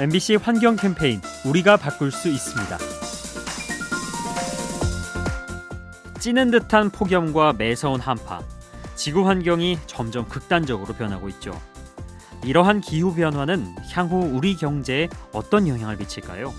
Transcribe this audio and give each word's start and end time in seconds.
MBC 0.00 0.34
환경 0.42 0.74
캠페인 0.74 1.20
우리가 1.46 1.76
바꿀 1.76 2.10
수 2.10 2.28
있습니다. 2.28 2.78
찌는 6.18 6.50
듯한 6.50 6.90
폭염과 6.90 7.52
매서운 7.52 8.00
한파, 8.00 8.40
지구 8.96 9.28
환경이 9.28 9.78
점점 9.86 10.26
극단적으로 10.26 10.94
변하고 10.94 11.28
있죠. 11.28 11.52
이러한 12.44 12.80
기후 12.80 13.14
변화는 13.14 13.72
향후 13.92 14.28
우리 14.32 14.56
경제에 14.56 15.08
어떤 15.32 15.68
영향을 15.68 15.96
미칠까요? 15.96 16.52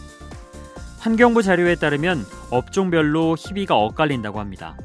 환경부 1.00 1.44
자료에 1.44 1.76
따르면 1.76 2.26
업종별로 2.52 3.36
희비가 3.38 3.76
엇갈린다고 3.76 4.40
합니다. 4.40 4.78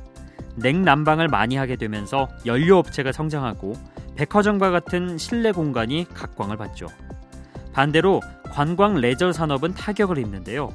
냉난방을 0.56 1.28
많이 1.28 1.54
하게 1.54 1.76
되면서 1.76 2.28
연료 2.46 2.78
업체가 2.78 3.12
성장하고 3.12 3.74
백화점과 4.16 4.70
같은 4.70 5.18
실내 5.18 5.52
공간이 5.52 6.08
각광을 6.12 6.56
받죠. 6.56 6.88
반대로 7.80 8.20
관광 8.50 8.96
레저 8.96 9.32
산업은 9.32 9.72
타격을 9.72 10.18
입는데요. 10.18 10.68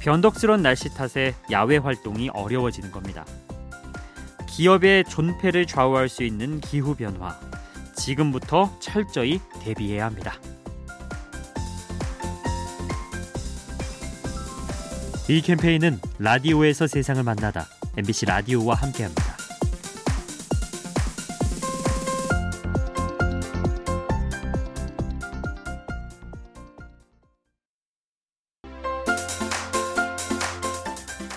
변덕스러운 0.00 0.60
날씨 0.60 0.92
탓에 0.92 1.32
야외 1.52 1.76
활동이 1.76 2.30
어려워지는 2.30 2.90
겁니다. 2.90 3.24
기업의 4.48 5.04
존폐를 5.04 5.68
좌우할 5.68 6.08
수 6.08 6.24
있는 6.24 6.60
기후 6.60 6.96
변화. 6.96 7.38
지금부터 7.94 8.76
철저히 8.80 9.40
대비해야 9.60 10.06
합니다. 10.06 10.34
이 15.28 15.40
캠페인은 15.40 16.00
라디오에서 16.18 16.88
세상을 16.88 17.22
만나다 17.22 17.68
MBC 17.96 18.26
라디오와 18.26 18.74
함께합니다. 18.74 19.37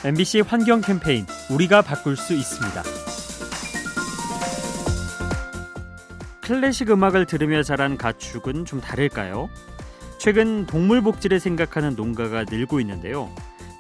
MBC 0.03 0.39
환경 0.41 0.81
캠페인 0.81 1.27
우리가 1.51 1.83
바꿀 1.83 2.17
수 2.17 2.33
있습니다. 2.33 2.81
클래식 6.41 6.89
음악을 6.89 7.27
들으며 7.27 7.61
자란 7.61 7.97
가축은 7.97 8.65
좀 8.65 8.81
다를까요? 8.81 9.47
최근 10.17 10.65
동물 10.65 11.03
복지를 11.03 11.39
생각하는 11.39 11.95
농가가 11.95 12.45
늘고 12.49 12.79
있는데요. 12.79 13.29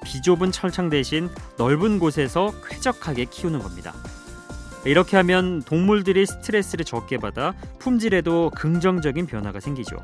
비좁은 0.05 0.51
철창 0.51 0.91
대신 0.91 1.27
넓은 1.57 1.97
곳에서 1.97 2.53
쾌적하게 2.69 3.25
키우는 3.25 3.57
겁니다. 3.57 3.91
이렇게 4.85 5.17
하면 5.17 5.63
동물들이 5.63 6.27
스트레스를 6.27 6.85
적게 6.85 7.17
받아 7.17 7.55
품질에도 7.79 8.51
긍정적인 8.51 9.25
변화가 9.25 9.59
생기죠. 9.59 9.97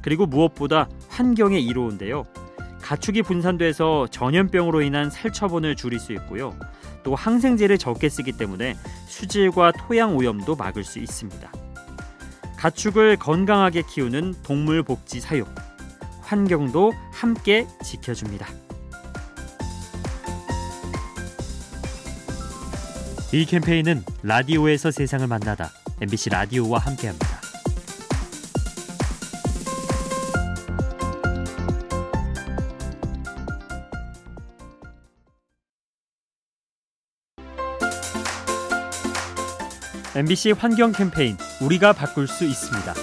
그리고 0.00 0.26
무엇보다 0.26 0.88
환경에 1.08 1.58
이로운데요. 1.58 2.24
가축이 2.84 3.22
분산돼서 3.22 4.08
전염병으로 4.10 4.82
인한 4.82 5.08
살처분을 5.08 5.74
줄일 5.74 5.98
수 5.98 6.12
있고요. 6.12 6.54
또 7.02 7.14
항생제를 7.14 7.78
적게 7.78 8.10
쓰기 8.10 8.32
때문에 8.32 8.76
수질과 9.06 9.72
토양 9.72 10.14
오염도 10.14 10.54
막을 10.54 10.84
수 10.84 10.98
있습니다. 10.98 11.50
가축을 12.58 13.16
건강하게 13.16 13.84
키우는 13.88 14.34
동물 14.42 14.82
복지 14.82 15.18
사육, 15.20 15.48
환경도 16.20 16.92
함께 17.10 17.66
지켜줍니다. 17.82 18.46
이 23.32 23.46
캠페인은 23.46 24.04
라디오에서 24.22 24.90
세상을 24.90 25.26
만나다 25.26 25.70
MBC 26.02 26.28
라디오와 26.28 26.80
함께합니다. 26.80 27.33
MBC 40.16 40.52
환경 40.52 40.92
캠페인 40.92 41.36
우리가 41.60 41.92
바꿀 41.92 42.28
수 42.28 42.44
있습니다. 42.44 42.94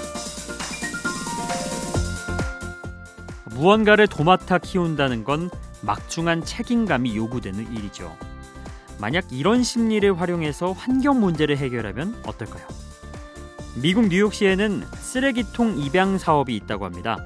무언가를 3.54 4.08
도맡아 4.08 4.60
키운다는 4.60 5.26
건 5.26 5.50
막중한 5.82 6.46
책임감이 6.46 7.18
요구되는 7.18 7.76
일이죠. 7.76 8.16
만약 8.98 9.26
이런 9.30 9.62
심리를 9.62 10.22
활용해서 10.22 10.72
환경 10.72 11.20
문제를 11.20 11.58
해결하면 11.58 12.16
어떨까요? 12.26 12.66
미국 13.76 14.08
뉴욕시에는 14.08 14.86
쓰레기통 14.94 15.80
입양 15.80 16.18
사업이 16.18 16.56
있다고 16.56 16.86
합니다. 16.86 17.18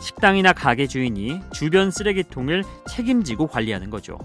식당이나 0.00 0.52
가게 0.52 0.88
주인이 0.88 1.40
주변 1.52 1.92
쓰레기통을 1.92 2.64
책임지고 2.90 3.46
관리하는 3.46 3.88
거죠. 3.88 4.18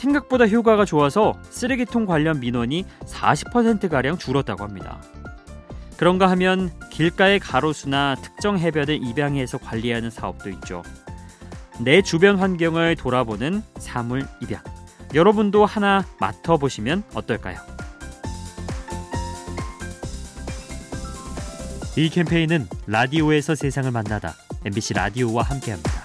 생각보다 0.00 0.46
효과가 0.46 0.86
좋아서 0.86 1.34
쓰레기통 1.50 2.06
관련 2.06 2.40
민원이 2.40 2.86
40%가량 3.04 4.16
줄었다고 4.16 4.64
합니다. 4.64 5.02
그런가 5.98 6.30
하면 6.30 6.70
길가의 6.90 7.38
가로수나 7.38 8.16
특정 8.22 8.58
해변을 8.58 9.02
입양해서 9.02 9.58
관리하는 9.58 10.08
사업도 10.08 10.48
있죠. 10.50 10.82
내 11.80 12.00
주변 12.00 12.38
환경을 12.38 12.96
돌아보는 12.96 13.62
사물 13.78 14.26
입양. 14.40 14.62
여러분도 15.12 15.66
하나 15.66 16.04
맡아보시면 16.18 17.02
어떨까요? 17.14 17.58
이 21.96 22.08
캠페인은 22.08 22.68
라디오에서 22.86 23.54
세상을 23.54 23.90
만나다 23.90 24.34
MBC 24.64 24.94
라디오와 24.94 25.42
함께합니다. 25.42 25.99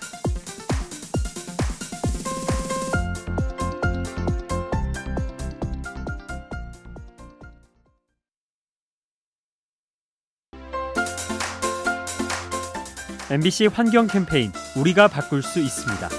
MBC 13.32 13.68
환경 13.74 14.06
캠페인 14.06 14.52
우리가 14.78 15.08
바꿀 15.08 15.42
수 15.42 15.60
있습니다. 15.60 16.10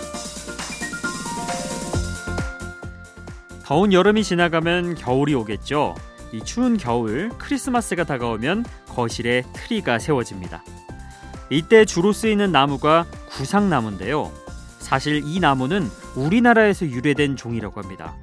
더운 3.65 3.93
여름이 3.93 4.25
지나가면 4.25 4.97
겨울이 4.97 5.33
오겠죠. 5.34 5.95
이 6.33 6.43
추운 6.43 6.77
겨울 6.77 7.28
크리스마스가 7.39 8.03
다가오면 8.03 8.65
거실에 8.89 9.45
트리가 9.53 10.00
세워집니다. 10.00 10.65
이때 11.49 11.84
주로 11.84 12.12
쓰이는 12.12 12.50
나무가 12.50 13.06
구상나무인데요. 13.28 14.33
사실 14.81 15.22
이 15.25 15.39
나무는 15.39 15.89
우리나라에서 16.16 16.87
유래된 16.87 17.37
종이라고 17.37 17.81
합니다. 17.81 18.16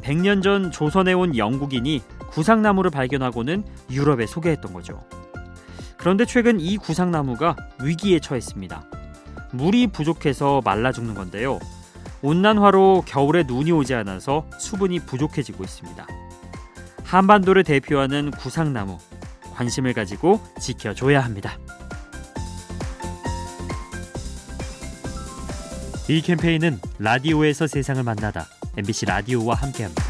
100년 0.00 0.42
전 0.42 0.70
조선에 0.70 1.12
온 1.12 1.36
영국인이 1.36 2.02
구상나무를 2.30 2.90
발견하고는 2.90 3.64
유럽에 3.90 4.24
소개했던 4.24 4.72
거죠. 4.72 4.98
그런데 5.98 6.24
최근 6.24 6.60
이 6.60 6.76
구상나무가 6.78 7.56
위기에 7.82 8.20
처했습니다. 8.20 8.84
물이 9.52 9.88
부족해서 9.88 10.62
말라 10.64 10.92
죽는 10.92 11.14
건데요. 11.14 11.58
온난화로 12.22 13.04
겨울에 13.06 13.44
눈이 13.46 13.72
오지 13.72 13.94
않아서 13.94 14.46
수분이 14.58 15.00
부족해지고 15.00 15.64
있습니다. 15.64 16.06
한반도를 17.04 17.64
대표하는 17.64 18.30
구상나무 18.30 18.98
관심을 19.54 19.92
가지고 19.92 20.40
지켜줘야 20.60 21.20
합니다. 21.20 21.58
이 26.08 26.22
캠페인은 26.22 26.80
라디오에서 26.98 27.66
세상을 27.66 28.02
만나다 28.02 28.46
MBC 28.76 29.06
라디오와 29.06 29.56
함께합니다. 29.56 30.07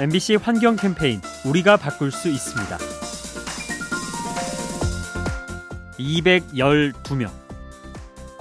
MBC 0.00 0.36
환경 0.36 0.76
캠페인 0.76 1.20
우리가 1.44 1.76
바꿀 1.76 2.10
수 2.10 2.30
있습니다. 2.30 2.78
212명. 5.98 7.28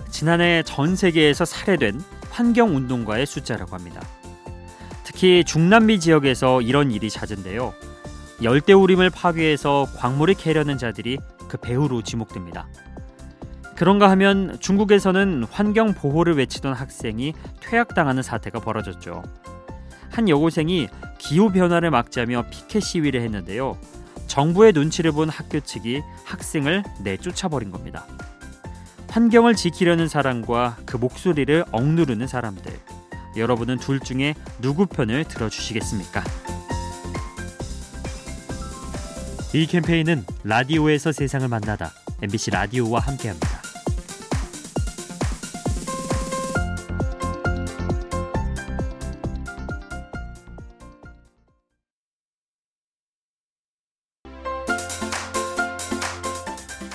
지난해 0.09 0.63
전 0.63 0.95
세계에서 0.95 1.43
살해된 1.43 2.01
환경 2.29 2.77
운동가의 2.77 3.25
숫자라고 3.25 3.75
합니다. 3.75 3.99
특히 5.03 5.43
중남미 5.43 5.99
지역에서 5.99 6.61
이런 6.61 6.91
일이 6.91 7.09
잦은데요. 7.09 7.73
열대우림을 8.41 9.09
파괴해서 9.09 9.85
광물을 9.97 10.35
캐려는 10.35 10.77
자들이 10.77 11.17
그 11.49 11.57
배후로 11.57 12.03
지목됩니다. 12.03 12.69
그런가 13.75 14.09
하면 14.11 14.57
중국에서는 14.61 15.43
환경 15.51 15.93
보호를 15.93 16.37
외치던 16.37 16.71
학생이 16.71 17.33
퇴학당하는 17.59 18.23
사태가 18.23 18.61
벌어졌죠. 18.61 19.23
한 20.19 20.27
여고생이 20.27 20.89
기후 21.17 21.49
변화를 21.49 21.91
막자며 21.91 22.47
피켓 22.49 22.83
시위를 22.83 23.21
했는데요. 23.21 23.79
정부의 24.27 24.73
눈치를 24.73 25.13
본 25.13 25.29
학교 25.29 25.61
측이 25.61 26.01
학생을 26.25 26.83
내쫓아 27.01 27.47
버린 27.47 27.71
겁니다. 27.71 28.05
환경을 29.09 29.55
지키려는 29.55 30.09
사람과 30.09 30.75
그 30.85 30.97
목소리를 30.97 31.63
억누르는 31.71 32.27
사람들. 32.27 32.69
여러분은 33.37 33.77
둘 33.77 34.01
중에 34.01 34.35
누구 34.59 34.87
편을 34.87 35.23
들어주시겠습니까? 35.23 36.21
이 39.53 39.65
캠페인은 39.67 40.25
라디오에서 40.43 41.13
세상을 41.13 41.47
만나다 41.47 41.93
MBC 42.21 42.51
라디오와 42.51 42.99
함께합니다. 42.99 43.68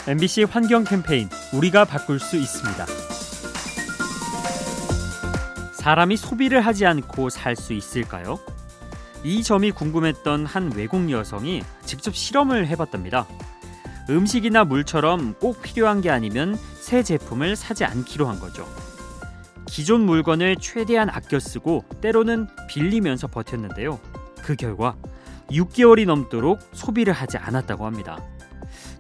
MBC 0.07 0.45
환경 0.45 0.85
캠페인 0.85 1.31
우리가 1.55 1.87
바꿀 1.87 2.21
수 2.21 2.37
있습니다. 2.37 2.85
사람이 5.73 6.19
소비를 6.19 6.61
하지 6.61 6.85
않고 6.85 7.31
살 7.31 7.57
수 7.57 7.73
있을까요? 7.73 8.39
이 9.23 9.43
점이 9.43 9.71
궁금했던 9.71 10.45
한 10.45 10.71
외국 10.75 11.11
여성이 11.11 11.63
직접 11.87 12.15
실험을 12.15 12.67
해봤답니다. 12.67 13.27
음식이나 14.11 14.65
물처럼 14.65 15.35
꼭 15.41 15.63
필요한 15.63 16.03
게 16.03 16.11
아니면 16.11 16.59
새 16.75 17.03
제품을 17.03 17.57
사지 17.57 17.87
않기로 17.87 18.29
한 18.29 18.39
거죠. 18.39 18.69
기존 19.67 20.03
물건을 20.03 20.57
최대한 20.61 21.09
아껴 21.09 21.41
쓰고 21.41 21.87
때로는 22.03 22.47
빌리면서 22.69 23.27
버텼는데요. 23.29 23.99
그 24.43 24.55
결과 24.55 24.97
6개월이 25.51 26.05
넘도록 26.05 26.61
소비를 26.73 27.15
하지 27.15 27.39
않았다고 27.39 27.87
합니다. 27.87 28.23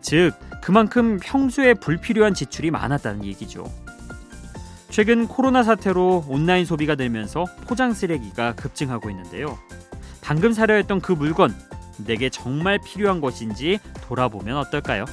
즉, 0.00 0.32
그만큼 0.64 1.20
평소에 1.22 1.74
불필요한 1.74 2.32
지출이 2.32 2.70
많았다는 2.70 3.22
얘기죠. 3.26 3.70
최근 4.88 5.28
코로나 5.28 5.62
사태로 5.62 6.24
온라인 6.26 6.64
소비가 6.64 6.94
늘면서 6.94 7.44
포장 7.66 7.92
쓰레기가 7.92 8.54
급증하고 8.54 9.10
있는데요. 9.10 9.58
방금 10.22 10.54
사려 10.54 10.76
했던 10.76 11.02
그 11.02 11.12
물건 11.12 11.54
내게 11.98 12.30
정말 12.30 12.78
필요한 12.82 13.20
것인지 13.20 13.78
돌아보면 14.04 14.56
어떨까요? 14.56 15.04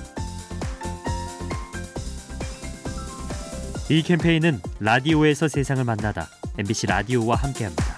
이 3.90 4.04
캠페인은 4.04 4.62
라디오에서 4.80 5.50
세상을 5.50 5.84
만나다 5.84 6.30
MBC 6.60 6.88
라디오와 6.88 7.36
함께합니다. 7.36 7.91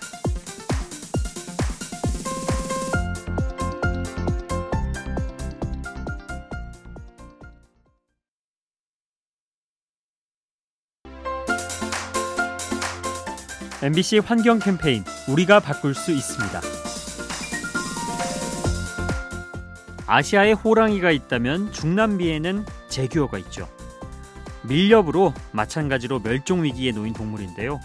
MBC 13.83 14.19
환경 14.19 14.59
캠페인 14.59 15.03
우리가 15.27 15.59
바꿀 15.59 15.93
수 15.93 16.13
있습니다. 16.13 16.61
아시아에 20.07 20.53
호랑이가 20.53 21.11
있다면 21.11 21.73
중남미에는 21.73 22.65
제규어가 22.87 23.39
있죠. 23.39 23.67
밀렵으로 24.61 25.33
마찬가지로 25.51 26.21
멸종 26.21 26.63
위기에 26.63 26.93
놓인 26.93 27.11
동물인데요. 27.11 27.81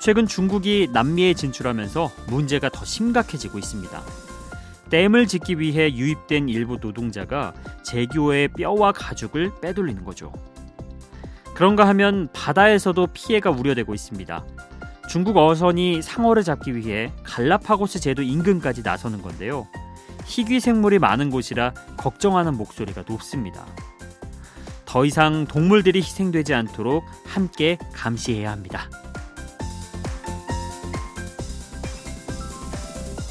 최근 0.00 0.26
중국이 0.26 0.88
남미에 0.92 1.34
진출하면서 1.34 2.10
문제가 2.26 2.68
더 2.68 2.84
심각해지고 2.84 3.60
있습니다. 3.60 4.02
댐을 4.90 5.28
짓기 5.28 5.60
위해 5.60 5.94
유입된 5.94 6.48
일부 6.48 6.78
노동자가 6.80 7.54
제규어의 7.84 8.48
뼈와 8.48 8.90
가죽을 8.90 9.52
빼돌리는 9.62 10.04
거죠. 10.04 10.32
그런가 11.54 11.86
하면 11.86 12.28
바다에서도 12.32 13.06
피해가 13.12 13.50
우려되고 13.50 13.94
있습니다. 13.94 14.44
중국 15.08 15.38
어선이 15.38 16.02
상어를 16.02 16.44
잡기 16.44 16.76
위해 16.76 17.10
갈라파고스 17.24 17.98
제도 17.98 18.22
인근까지 18.22 18.82
나서는 18.82 19.22
건데요. 19.22 19.66
희귀 20.26 20.60
생물이 20.60 20.98
많은 20.98 21.30
곳이라 21.30 21.72
걱정하는 21.96 22.54
목소리가 22.58 23.04
높습니다. 23.08 23.64
더 24.84 25.06
이상 25.06 25.46
동물들이 25.46 26.00
희생되지 26.00 26.52
않도록 26.52 27.04
함께 27.24 27.78
감시해야 27.94 28.52
합니다. 28.52 28.90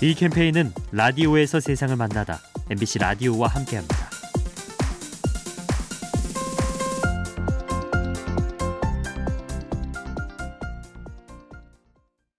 이 0.02 0.16
캠페인은 0.16 0.74
라디오에서 0.92 1.60
세상을 1.60 1.96
만나다 1.96 2.40
MBC 2.70 3.00
라디오와 3.00 3.50
함께합니다. 3.50 4.07